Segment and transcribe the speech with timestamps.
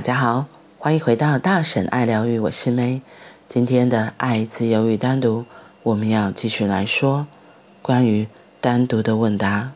[0.00, 0.46] 大家好，
[0.78, 3.02] 欢迎回到大婶爱疗愈，我是 May。
[3.46, 5.44] 今天的爱、自由与单独，
[5.82, 7.26] 我们要继续来说
[7.82, 8.26] 关于
[8.62, 9.72] 单独的问答。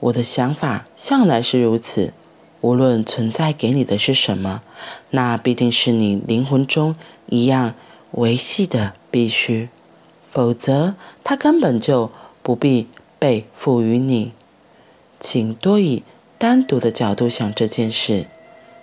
[0.00, 2.12] 我的想法向来是如此，
[2.60, 4.60] 无论存在给你的是什么，
[5.12, 6.94] 那必定是你灵魂中
[7.24, 7.72] 一样
[8.10, 9.70] 维系的必须，
[10.30, 10.94] 否则
[11.24, 12.12] 它根本就
[12.42, 12.86] 不必
[13.18, 14.32] 被赋予你。
[15.18, 16.04] 请多以
[16.36, 18.26] 单独的角度想这件事。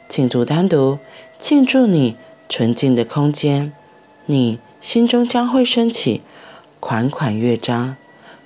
[0.07, 0.99] 庆祝单独，
[1.39, 2.15] 庆祝你
[2.47, 3.73] 纯净的空间，
[4.27, 6.21] 你心中将会升起
[6.79, 7.95] 款款乐章，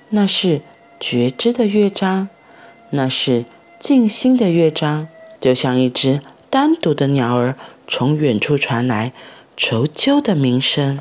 [0.08, 0.62] 那是
[0.98, 2.28] 觉知的乐章，
[2.90, 3.44] 那是
[3.78, 7.54] 静心的乐章，就像一只单独的鸟儿
[7.86, 9.12] 从远处传来
[9.56, 10.98] 求救的鸣声。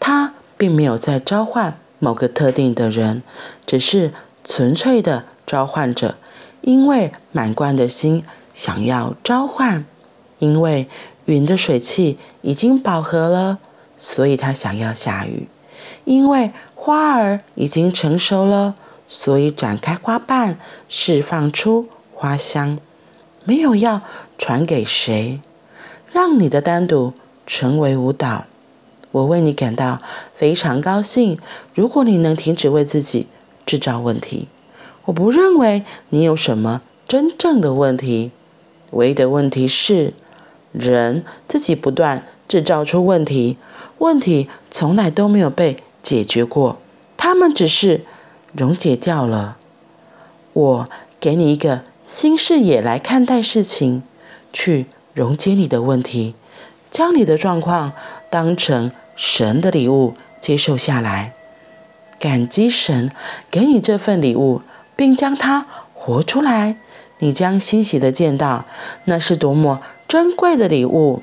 [0.00, 3.22] 它并没有在召唤某个特定的人，
[3.66, 4.12] 只是
[4.44, 6.16] 纯粹的召唤着，
[6.62, 8.24] 因为满贯的心。
[8.54, 9.84] 想要召唤，
[10.38, 10.88] 因为
[11.26, 13.58] 云的水汽已经饱和了，
[13.96, 15.48] 所以它想要下雨；
[16.04, 18.74] 因为花儿已经成熟了，
[19.08, 22.78] 所以展开花瓣，释放出花香。
[23.44, 24.00] 没有要
[24.38, 25.40] 传给谁，
[26.12, 27.12] 让你的单独
[27.46, 28.46] 成为舞蹈。
[29.10, 30.00] 我为你感到
[30.32, 31.38] 非常高兴。
[31.74, 33.26] 如果你能停止为自己
[33.66, 34.48] 制造问题，
[35.04, 38.30] 我不认为你有什么真正的问题。
[38.94, 40.12] 唯一的问题是，
[40.72, 43.56] 人自己不断制造出问题，
[43.98, 46.78] 问题从来都没有被解决过，
[47.16, 48.02] 他们只是
[48.52, 49.56] 溶解掉了。
[50.52, 54.02] 我给你一个新视野来看待事情，
[54.52, 56.34] 去溶解你的问题，
[56.90, 57.92] 将你的状况
[58.30, 61.32] 当成神的礼物接受下来，
[62.20, 63.10] 感激神
[63.50, 64.62] 给你这份礼物，
[64.94, 66.76] 并将它活出来。
[67.18, 68.64] 你将欣喜地见到，
[69.04, 71.22] 那是多么珍贵的礼物。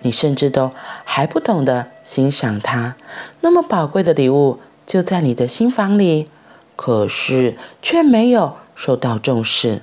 [0.00, 0.70] 你甚至都
[1.04, 2.94] 还不懂得欣赏它，
[3.40, 6.28] 那么宝贵的礼物就在你的心房里，
[6.76, 9.82] 可是却没有受到重视。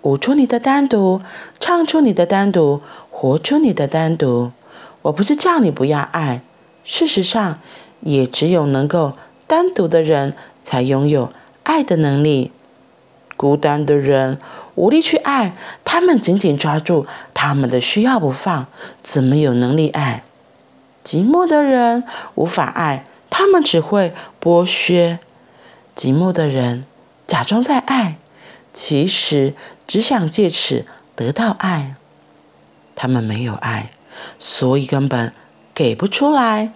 [0.00, 1.20] 舞出你的单独，
[1.60, 2.80] 唱出你的单独，
[3.10, 4.52] 活出你的单独。
[5.02, 6.40] 我不是叫你不要爱，
[6.82, 7.58] 事实上，
[8.00, 9.12] 也只有能够
[9.46, 11.30] 单独的人才拥有
[11.62, 12.52] 爱的能力。
[13.36, 14.38] 孤单的人
[14.74, 18.66] 无力去爱，他们紧紧抓住他们的需要不放，
[19.02, 20.22] 怎么有能力爱？
[21.04, 25.18] 寂寞的人无法爱，他们只会剥削。
[25.96, 26.84] 寂寞的人
[27.26, 28.16] 假装在爱，
[28.72, 29.54] 其实
[29.86, 31.94] 只想借此得到爱。
[32.96, 33.90] 他们没有爱，
[34.38, 35.32] 所以根本
[35.74, 36.72] 给不出来。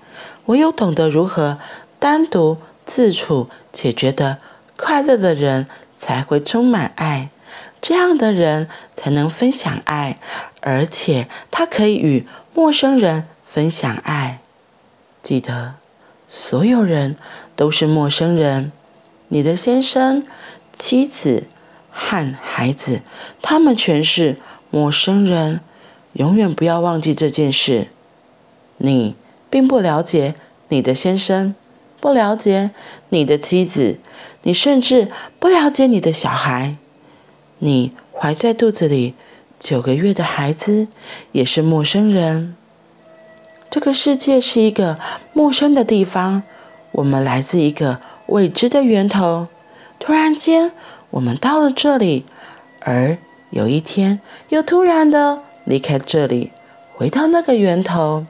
[0.46, 1.58] 唯有懂得如何
[1.98, 4.38] 单独自处且觉得
[4.76, 5.66] 快乐的人，
[5.98, 7.28] 才会充满爱，
[7.82, 10.18] 这样的人才能分享爱，
[10.60, 14.38] 而且他可以与陌生人分享爱。
[15.22, 15.74] 记得，
[16.26, 17.16] 所有人
[17.56, 18.72] 都是陌生人，
[19.28, 20.24] 你的先生、
[20.74, 21.48] 妻子
[21.90, 23.02] 和孩子，
[23.42, 24.38] 他们全是
[24.70, 25.60] 陌生人。
[26.14, 27.88] 永远不要忘记这件事。
[28.78, 29.14] 你
[29.50, 30.34] 并不了解
[30.68, 31.54] 你的先生，
[32.00, 32.70] 不了解
[33.10, 33.98] 你的妻子。
[34.42, 36.76] 你甚至不了解你的小孩，
[37.58, 39.14] 你怀在肚子里
[39.58, 40.86] 九个月的孩子
[41.32, 42.56] 也是陌生人。
[43.68, 44.98] 这个世界是一个
[45.32, 46.44] 陌生的地方，
[46.92, 49.48] 我们来自一个未知的源头。
[49.98, 50.72] 突然间，
[51.10, 52.24] 我们到了这里，
[52.80, 53.18] 而
[53.50, 56.52] 有一天又突然的离开这里，
[56.94, 58.24] 回到那个源头。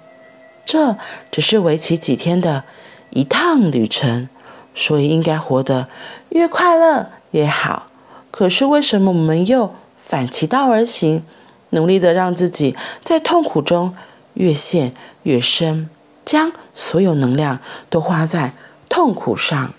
[0.65, 0.97] 这
[1.31, 2.65] 只是为期几天的
[3.11, 4.29] 一趟旅程。
[4.75, 5.89] 所以应该活得
[6.29, 7.89] 越快乐越好。
[8.31, 11.25] 可是为什么我们又反其道而行，
[11.71, 13.97] 努力的让自己在痛苦中
[14.35, 15.91] 越陷越深，
[16.25, 17.59] 将所有能量
[17.91, 18.55] 都花在
[18.89, 19.75] 痛苦上？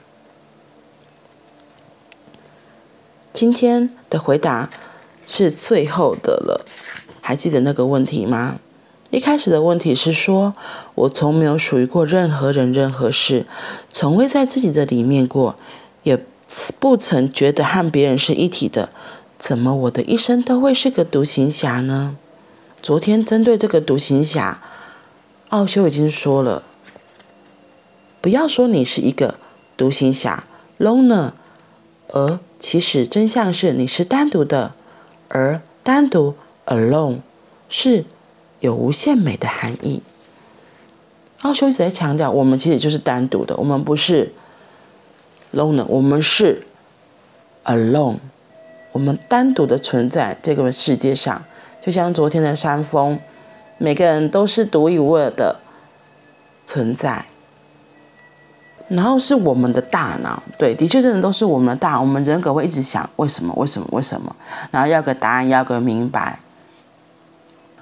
[3.32, 4.68] 今天的回答
[5.28, 6.66] 是最后的了，
[7.22, 8.60] 还记得那个问题吗？
[9.12, 10.54] 一开始的问题是说，
[10.94, 13.48] 我从没有属于过任何人、任何事，
[13.92, 15.56] 从未在自己的里面过，
[16.04, 16.24] 也
[16.80, 18.90] 不曾觉得和别人是一体的，
[19.40, 22.16] 怎么我的一生都会是个独行侠呢？
[22.84, 24.62] 昨天针对这个独行侠，
[25.50, 26.62] 奥修已经说了，
[28.22, 29.36] 不要说你是一个
[29.76, 30.44] 独行侠
[30.78, 31.32] （loner），
[32.10, 34.74] 而其实真相是你是单独的，
[35.30, 36.36] 而单独
[36.68, 37.22] （alone）
[37.68, 38.06] 是。
[38.60, 40.02] 有无限美的含义。
[41.42, 44.34] 奥修一直在强调，我们其实就是单独的，我们不是
[45.54, 46.64] lonely，我们是
[47.64, 48.18] alone。
[48.92, 51.44] 我们单独的存在这个世界上，
[51.80, 53.20] 就像昨天的山峰，
[53.78, 55.60] 每个人都是独一无二的
[56.66, 57.26] 存在。
[58.90, 62.02] 然后是我们的大脑，对，的确，真的都是我们的大。
[62.02, 64.36] 我们人格会一直想为什么，为什么，为什么，
[64.72, 66.40] 然后要个答案，要个明白。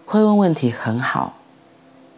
[0.08, 1.34] 会问问题很好，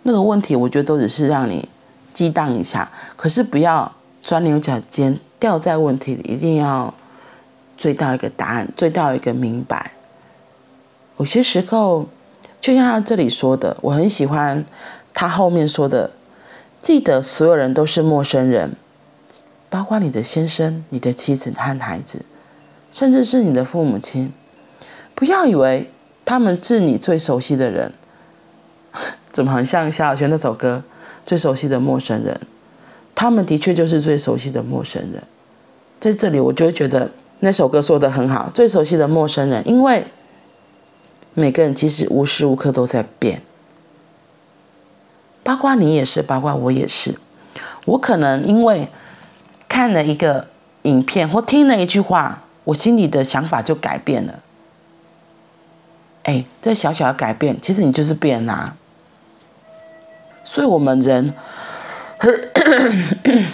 [0.04, 1.68] 那个问题我觉得都只是让你
[2.14, 3.92] 激荡一下，可是不要
[4.22, 6.94] 钻牛角尖，掉在问题里，一定要
[7.76, 9.94] 追到一个答案，追到一个明白。
[11.18, 12.06] 有些时候，
[12.62, 14.64] 就像他这里说的，我很喜欢
[15.14, 16.12] 他后面说的。
[16.82, 18.74] 记得所有人都是陌生人，
[19.68, 22.24] 包括你的先生、你的妻子和孩子，
[22.92, 24.32] 甚至是你的父母亲。
[25.14, 25.92] 不要以为
[26.30, 27.92] 他们是你最熟悉的人，
[29.34, 30.84] 怎么很像萧亚轩那首歌
[31.26, 32.40] 《最熟悉的陌生人》？
[33.16, 35.24] 他们的确就是最熟悉的陌生人。
[36.00, 37.10] 在这里，我就会觉得
[37.40, 40.06] 那首歌说的很好，《最熟悉的陌生人》，因为
[41.34, 43.42] 每个人其实无时无刻都在变。
[45.42, 47.16] 八卦你也是，八卦我也是。
[47.86, 48.88] 我可能因为
[49.68, 50.46] 看了一个
[50.84, 54.44] 影片或听了一句话，我心里的想法就改变了。
[56.30, 58.76] 哎，这小小的改变，其实你就是变啦。
[60.44, 61.34] 所以，我们人，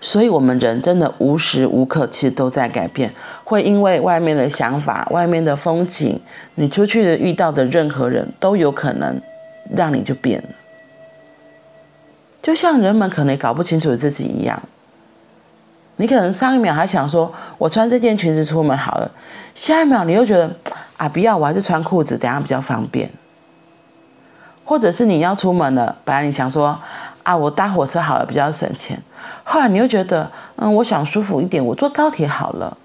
[0.00, 3.12] 所以我们人真的无时无刻其实都在改变，
[3.42, 6.20] 会因为外面的想法、外面的风景，
[6.54, 9.20] 你出去的遇到的任何人都有可能。
[9.74, 10.48] 让你就变了，
[12.42, 14.60] 就像人们可能搞不清楚自己一样。
[15.96, 19.10] 你可能上一秒还想说，我穿这件裙子出门好了，
[19.54, 20.50] 下一秒你又觉得
[21.02, 23.10] 啊，不要，我还是穿裤子，等下比较方便。
[24.64, 26.78] 或者是你要出门了，本来你想说
[27.24, 29.02] 啊，我搭火车好了，比较省钱，
[29.42, 32.76] 后来你又觉得，嗯，我想舒服一点，我坐高铁好了，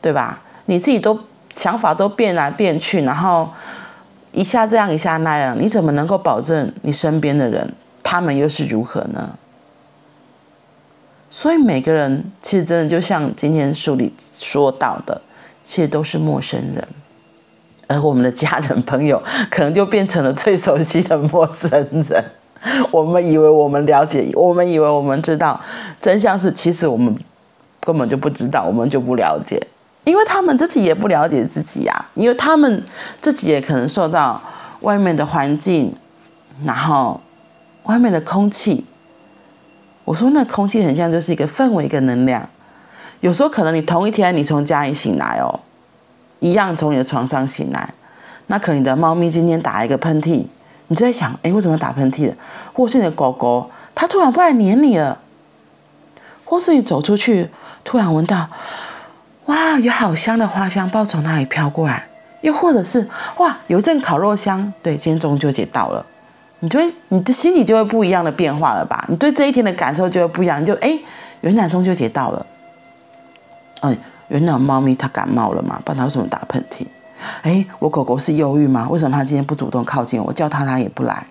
[0.00, 0.40] 对吧？
[0.66, 1.18] 你自己都
[1.50, 3.50] 想法都变来变去，然后。
[4.34, 9.36] 一下这样，一下那样，你怎么能够保证你身边的人，他们又是如何呢？
[11.28, 15.20] 所以每个人其实真的就像今天书里说到的，
[15.72, 16.86] 其实都是陌生人，
[17.86, 22.24] 而我们的家人朋友 可能就变成了最熟悉的陌生人。
[22.92, 25.58] 我们以为我们了解，我们以为我们知道，
[25.98, 27.16] 真相是其实我们
[27.80, 29.66] 根本就不知道，我们就不了解。
[30.04, 32.84] 因为他们自己也不了解自己呀，因为他们
[33.22, 34.38] 自己也可能受到
[34.80, 35.96] 外面的环境，
[36.66, 37.18] 然后
[37.84, 38.84] 外面的空气。
[40.04, 42.46] 我说那空气很像就是一个氛围，一个能量。
[43.22, 45.60] 有时候可能你同一天你从家里醒来哦，
[46.40, 47.88] 一样从你的床上醒来，
[48.48, 50.44] 那可能你的猫咪今天打一个喷嚏，
[50.88, 52.34] 你就在想，哎，为什么打喷嚏了？
[52.72, 55.20] 或是你的狗狗它突然不来黏你了，
[56.44, 57.48] 或是你走出去
[57.84, 58.48] 突然闻到。
[59.46, 62.08] 哇，有好香的花香，不知道从哪里飘过来。
[62.40, 64.72] 又或者是哇，有一阵烤肉香。
[64.82, 66.04] 对，今天中秋节到了，
[66.58, 69.04] 你就会，你的心里就会不一样的变化了吧？
[69.08, 70.64] 你对这一天的感受就会不一样。
[70.64, 70.98] 就哎，
[71.42, 72.44] 原来中秋节到了。
[73.82, 73.96] 哎，
[74.28, 75.80] 原来猫咪它感冒了嘛？
[75.84, 76.86] 不然它为什么打喷嚏？
[77.42, 78.88] 哎，我狗狗是忧郁吗？
[78.90, 80.32] 为什么它今天不主动靠近我？
[80.32, 81.26] 叫它它也不来。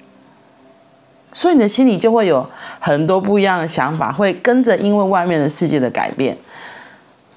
[1.34, 2.46] 所以你的心里就会有
[2.80, 6.38] 很多不一样的想法，会跟着因为外面的世界的改变。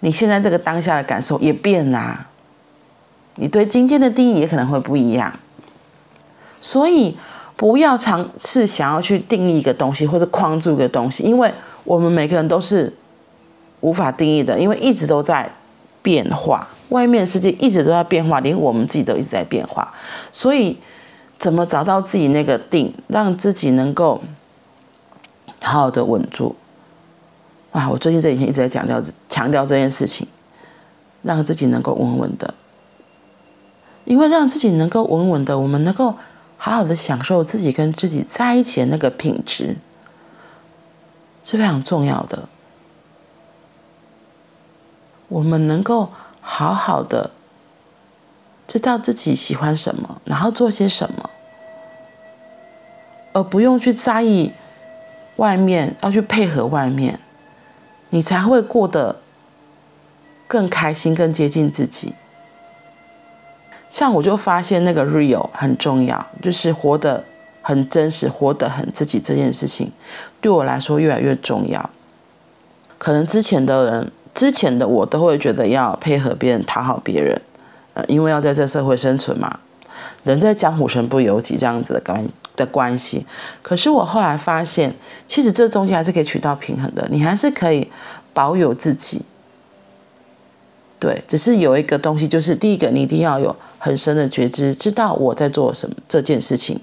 [0.00, 2.26] 你现在这个当下的感受也变啦、
[3.36, 5.32] 你对今天的定义也可能会不一样，
[6.60, 7.16] 所以
[7.56, 11.50] 不要尝试想要去定义一个东西或者框住一个东西，因为
[11.84, 12.92] 我们每个人都是
[13.84, 15.50] 无法定义的，因为一直都在
[16.00, 19.92] 变化，外面世界一直都在变化，连我们自己都一直在变化，
[20.32, 20.78] 所以
[21.38, 24.22] 怎么找到自己那个定，让自己能够
[25.60, 26.56] 好好的稳住。
[27.72, 27.90] 哇！
[27.90, 30.26] 我最近这几天一直在强调强调这件事情，
[31.20, 32.54] 让自己能够稳稳的，
[34.06, 36.14] 因为让自己能够稳稳的，我们能够
[36.56, 39.76] 好好的享受自己跟自己在一起的那个品质，
[41.44, 42.48] 是非常重要的。
[45.28, 47.30] 我们能够好好的
[48.66, 51.30] 知道自己喜欢什么，然后做些什么，
[53.32, 54.52] 而不用去在意
[55.36, 57.18] 外面，要去配合外面。
[58.10, 59.16] 你才会过得
[60.46, 62.14] 更开心，更接近自己。
[63.90, 67.24] 像我就发现那个 real 很重要，就是活得
[67.60, 69.90] 很真实，活得很自己这件事情，
[70.40, 71.90] 对我来说越来越重要。
[72.98, 77.40] 可能之前的人，之前的我都会觉得要配合别人，讨好别人，
[77.94, 79.60] 呃，因为要在这社会生存嘛。
[80.24, 82.26] 人在江湖身不由己这样子的关。
[82.56, 83.26] 的关系，
[83.62, 84.94] 可是我后来发现，
[85.26, 87.04] 其实这中间还是可以取到平衡的。
[87.10, 87.90] 你还是可以
[88.32, 89.22] 保有自己，
[91.00, 96.80] 对，只是有一个东西，就是第一个，你一定要有很深的觉知，知道我在做什么这件事情，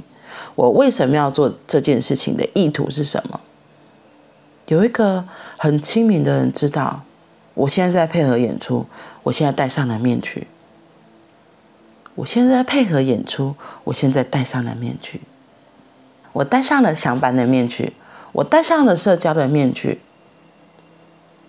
[0.56, 3.40] 我为什么要做这件事情的意图是什么。
[4.68, 5.24] 有一个
[5.58, 7.02] 很亲民的人知道，
[7.54, 8.86] 我现在在配合演出，
[9.24, 10.48] 我现在戴上了面具。
[12.16, 13.56] 我现在在配合演出，
[13.86, 15.22] 我现在戴上了面具。
[16.34, 17.94] 我戴上了上班的面具，
[18.32, 20.02] 我戴上了社交的面具。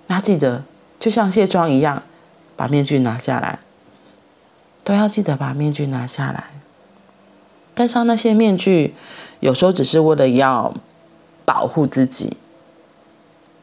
[0.07, 0.65] 那记得，
[0.99, 2.03] 就像卸妆一样。
[2.55, 3.59] 把面具拿下来，
[4.85, 6.51] 都要记得把面具拿下来。
[7.75, 8.95] 戴上那些面具，
[9.41, 10.73] 有时候只是为了要
[11.45, 12.37] 保护自己，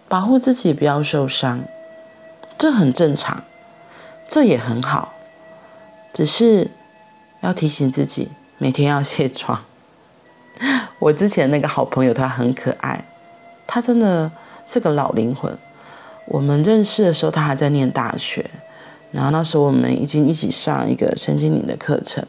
[0.09, 1.61] 保护自己不要受伤，
[2.59, 3.41] 这很正常，
[4.27, 5.13] 这也很好。
[6.11, 6.69] 只是
[7.39, 9.63] 要提醒自己，每天要卸妆。
[10.99, 13.05] 我之前那个好朋友，他很可爱，
[13.65, 14.29] 他真的
[14.67, 15.57] 是个老灵魂。
[16.25, 18.45] 我们认识的时候，他还在念大学。
[19.13, 22.23] 然后那时候我们已经一起上一个神经灵的课程，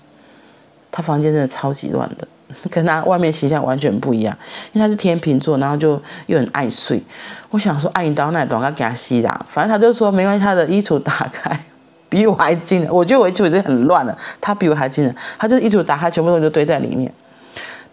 [0.92, 2.28] 他房间真的超级乱的，
[2.70, 4.36] 跟他外面形象完全不一样。
[4.72, 7.02] 因为他是天秤座，然后就又很爱睡。
[7.50, 9.46] 我想说，爱你到那东，要给他吸啦。
[9.48, 11.58] 反正他就说没关系，他的衣橱打开
[12.08, 12.92] 比我还惊人。
[12.92, 15.14] 我觉得我衣橱已经很乱了，他比我还惊人。
[15.38, 17.12] 他就衣橱打开，全部东西都堆在里面。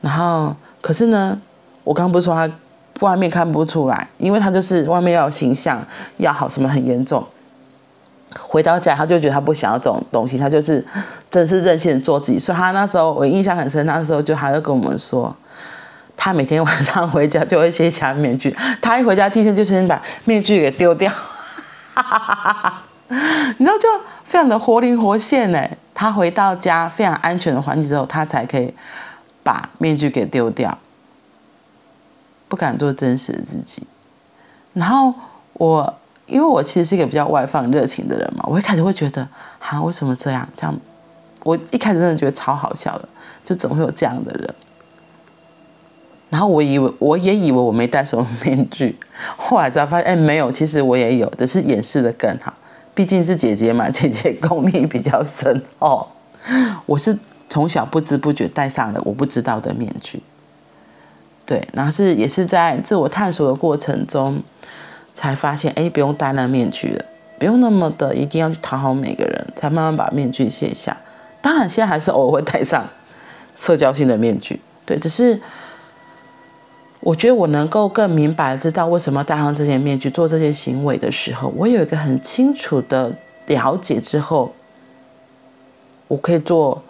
[0.02, 1.40] 然后可是呢，
[1.84, 2.50] 我刚刚不是说他
[3.06, 5.84] 外面看不出来，因为他就是外面要有形象
[6.18, 7.26] 要好，什么很严重。
[8.42, 10.84] 回到家，他就觉得他不想要这种东西，他就是
[11.30, 12.40] 真是任性做自己。
[12.40, 15.36] 所以他那时候我印象很深，那时候就他就跟我们说，
[16.16, 21.12] 他每天晚上回家就会卸下面具， 他一回家第一天就先把面具给丢掉，
[23.58, 23.88] 你知道就
[24.24, 25.68] 非常的活灵活现呢。
[25.94, 28.74] 他回到家非常安全的环境之后，他才可以
[29.44, 30.78] 把面具给丢掉，
[32.48, 33.84] 不敢做真实的自己。
[34.74, 35.14] 然后
[35.54, 35.97] 我。
[36.28, 39.26] 因为我其实是一个比较外放、热情的人嘛，我一开始会觉得，
[39.60, 40.48] 啊，为什么这样？
[40.56, 40.78] 这样，
[41.44, 43.08] 我一开始真的觉得超好笑的，
[43.46, 44.56] 就怎么会有这样的人？
[46.30, 48.98] 然后我以为，我也以为我没戴什么面具，
[49.38, 52.54] 后来才发现，哎，没有，其实我也有，只是掩饰的更好。
[52.94, 56.06] 毕竟是姐姐嘛， 姐姐功力比较深哦。
[56.86, 57.18] 我是
[57.48, 60.22] 从小不知不觉戴上了我不知道的面具，
[61.46, 64.44] 对，然后是也是在自我探索的过程中。
[65.18, 67.06] 才发现，哎，不用戴那面具了，
[67.40, 70.96] 不用那么的一定要去讨好每个人，才慢慢把面具卸下。
[71.42, 72.88] 当然，现在还是偶尔会戴上
[73.56, 75.42] 社交性的面具，对，只是
[77.00, 83.12] 我觉得我能够更明白知道为什么戴上这些面具做这些行为的时候，我有一个很清楚的
[83.48, 84.54] 了解之后，
[86.08, 86.84] 我可以做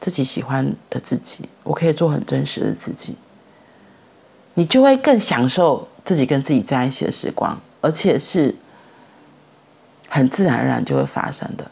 [0.00, 3.14] 自己喜欢的自己，我可以做很真实的自己，
[4.54, 5.86] 你就会更享受。
[6.04, 8.54] 自己跟自己在一起的时光，而且是
[10.08, 11.70] 很自然而然就会发生的。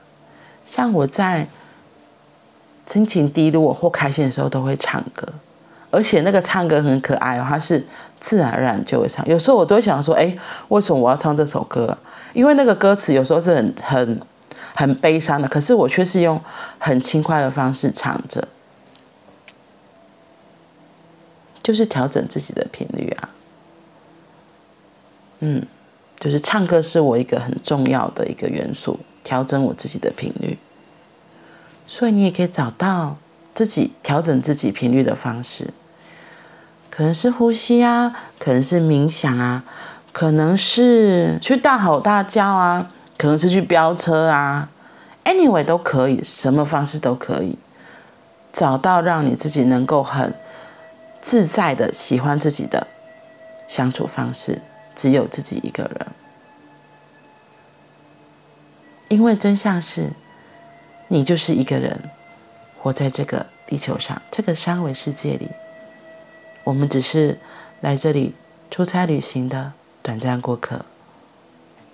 [0.65, 1.49] 像我在
[2.87, 5.27] 心情低落或开心的时候，都会唱歌，
[5.91, 7.85] 而且那个唱歌很可爱哦，它是
[8.21, 9.25] 自然而然就会唱。
[9.27, 10.37] 有时候我都会想说，哎，
[10.69, 11.97] 为什么我要唱这首歌？
[12.33, 14.21] 因为那个歌词有时候是很很
[14.75, 16.41] 很悲伤的，可是我却是用
[16.79, 18.47] 很轻快的方式唱着，
[21.63, 23.29] 就是调整自己的频率啊。
[25.41, 25.67] 嗯，
[26.19, 30.59] 就是唱歌是我一个很重要的一个元素，调整我自己的频率。
[31.87, 33.17] 所以你也可以找到
[33.53, 35.71] 自己调整自己频率的方式，
[36.89, 39.65] 可能是呼吸啊，可能是冥想啊，
[40.13, 44.69] 可能是去大吼大叫啊，可能是去飙车啊
[45.25, 47.59] ，anyway 都可以，什么方式都可以，
[48.53, 50.33] 找到让你自己能够很
[51.21, 52.87] 自在的喜欢自己的
[53.67, 54.63] 相处方式。
[55.01, 56.07] 只有自己一个人，
[59.09, 60.11] 因为真相是，
[61.09, 62.11] 你就是一个人，
[62.77, 65.49] 活在这个地球上，这个三维世界里，
[66.65, 67.39] 我们只是
[67.81, 68.35] 来这里
[68.71, 70.85] 出差旅行的短暂过客。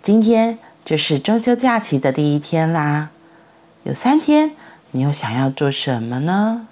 [0.02, 3.10] 今天就是中秋假期的第一天啦，
[3.84, 4.56] 有三天，
[4.90, 6.66] 你又想要做什么呢？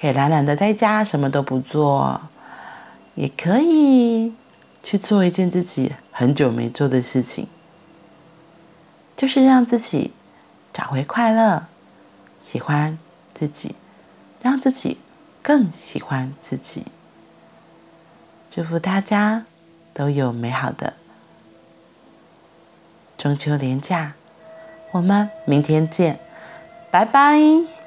[0.00, 2.20] 可以懒懒的在家，什么都不做，
[3.16, 4.34] 也可以。
[4.82, 7.46] 去做一件自己很久没做的事情，
[9.16, 10.12] 就是让自己
[10.72, 11.66] 找回快乐，
[12.42, 12.98] 喜欢
[13.34, 13.74] 自己，
[14.42, 14.98] 让自己
[15.42, 16.86] 更喜欢自己。
[18.50, 19.44] 祝福大家
[19.92, 20.94] 都有美好的
[23.16, 24.14] 中秋连假，
[24.92, 26.18] 我们明天见，
[26.90, 27.77] 拜拜。